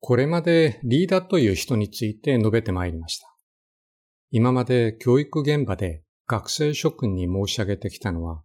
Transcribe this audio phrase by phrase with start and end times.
[0.00, 3.26] これまでリーダーという人について述べてまいりました。
[4.30, 8.42] 今まで教育現場で学生諸君に申し上げてきたのは、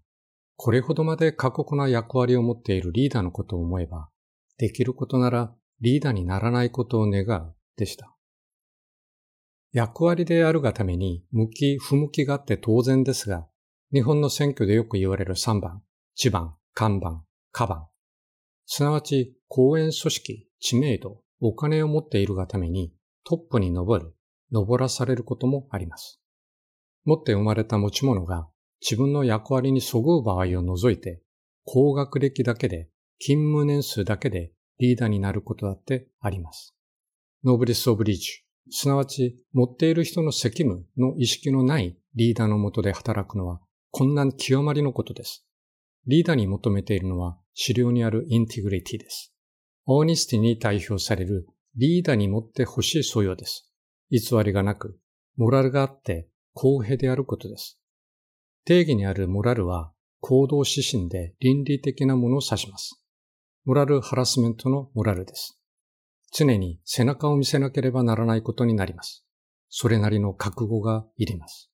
[0.57, 4.09] これほどまで過酷な役割を持っているリーダーのことを思えば、
[4.57, 8.13] できることならリーダーにならないことを願うでした。
[9.71, 13.47] 役割であるがために向き不向きがあって当然ですが、
[13.93, 15.83] 日本の選挙でよく言われる3番、
[16.15, 17.87] 地番、看板、カバン。
[18.65, 22.91] すなわち、後援組織、知名度、お金を持っているがために
[23.23, 24.15] トップに登る、
[24.51, 26.19] 登らされることもあります。
[27.03, 28.47] 持って生まれた持ち物が
[28.81, 31.21] 自分の役割にそぐう場合を除いて、
[31.63, 36.75] 高学歴だけで、勤務年数だけでリーダーになることだってあります。
[37.43, 45.45] ノブレス・オブリージュ、すなわち持っている人の責務の意識のないリーダーのもとで働くのはこんな決まりのことです。
[46.07, 49.34] リーダーに求めているのは資料にある integrity です。
[49.87, 53.71] honesty に代表されるリーダーに持ってほしい素養です。
[54.09, 54.99] 偽りがなく、
[55.37, 57.79] モラルがあって公平であることです。
[58.65, 62.99] 定義にあるモラルは行動指針で倫理的なものを指します。
[63.63, 65.59] モラルハラスメントのモラルです。
[66.33, 69.23] 常に背中を見せなければならないことになります。
[69.69, 71.69] それなりの覚悟がいります。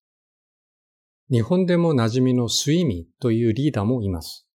[1.30, 4.48] 日本でも馴染みのスイミというリーダーもいます。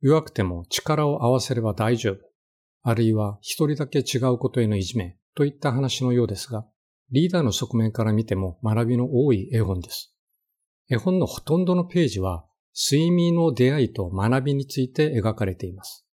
[0.00, 2.25] 弱くても力を合わせれば大丈夫。
[2.88, 6.64] あるいは一人だけ違うことへのいじめといった話のようですが、
[7.10, 10.14] リーダーの側面から見ても学びの多い絵本です。
[10.88, 12.44] 絵本のほとんどのページは、
[12.90, 16.06] 睡眠の出会いと学びについて描かれています。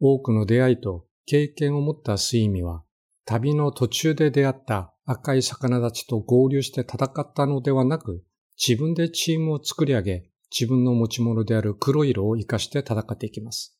[0.00, 2.82] 多くの出会いと経験を持った睡眠は、
[3.24, 8.24] 旅の途中で出会った赤い魚たちと合流して戦ったのではなく、
[8.58, 13.78] 自分でチームを作り上げ、自分の持ち物である黒色を活かして戦っていきます。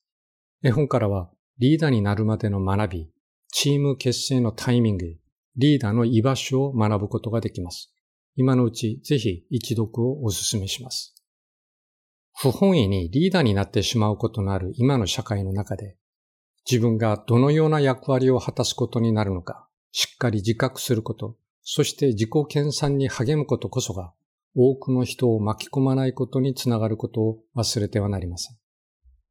[0.63, 3.11] 絵本からはリーダーになるまでの学び、
[3.49, 5.17] チーム結成のタイミング、
[5.57, 7.93] リーダーの居場所を学ぶことができます。
[8.37, 11.17] 今のうちぜひ一読をお勧めします。
[12.37, 15.97] 不本意にリーダーになってしまうことのある今の社会の中で、
[16.71, 24.13] 自分がどのような役割を果たすことになるのか、しっかり自覚すること、そして自己研鑽に励むことこそが、
[24.55, 28.57] 多くの人を巻き込まないことにつながることを忘れてはなりません。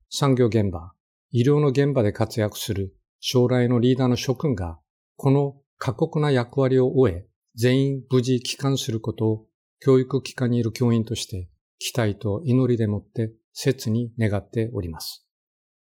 [0.09, 0.91] 産業現場、
[1.32, 4.80] 医療の現場で活躍する将来のリーダーの諸君が、
[5.16, 9.46] この過酷な役割を終え、全員無事帰還することを
[9.80, 11.50] 教育機関にいる教員として
[11.80, 15.27] 期待と祈りでもって切に願っております。